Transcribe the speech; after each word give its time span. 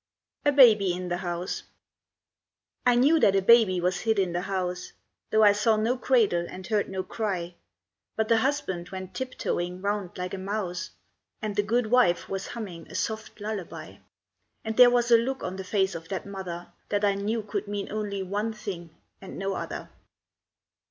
A 0.47 0.51
BABY 0.51 0.93
IN 0.93 1.09
THE 1.09 1.17
HOUSE 1.17 1.61
I 2.87 2.95
knew 2.95 3.19
that 3.19 3.35
a 3.35 3.41
baby 3.43 3.79
was 3.79 3.99
hid 3.99 4.17
in 4.17 4.33
the 4.33 4.41
house; 4.41 4.93
Though 5.29 5.43
I 5.43 5.51
saw 5.51 5.75
no 5.77 5.95
cradle 5.95 6.47
and 6.49 6.65
heard 6.65 6.89
no 6.89 7.03
cry, 7.03 7.53
But 8.15 8.27
the 8.27 8.37
husband 8.37 8.89
went 8.89 9.13
tiptoeing 9.13 9.79
round 9.83 10.17
like 10.17 10.33
a 10.33 10.39
mouse, 10.39 10.89
And 11.39 11.55
the 11.55 11.61
good 11.61 11.91
wife 11.91 12.27
was 12.27 12.47
humming 12.47 12.87
a 12.89 12.95
soft 12.95 13.39
lullaby; 13.39 13.97
And 14.65 14.75
there 14.75 14.89
was 14.89 15.11
a 15.11 15.17
look 15.17 15.43
on 15.43 15.55
the 15.57 15.63
face 15.63 15.93
of 15.93 16.09
that 16.09 16.25
mother 16.25 16.71
That 16.89 17.05
I 17.05 17.13
knew 17.13 17.43
could 17.43 17.67
mean 17.67 17.91
only 17.91 18.23
one 18.23 18.53
thing, 18.53 18.89
and 19.21 19.37
no 19.37 19.53
other. 19.53 19.87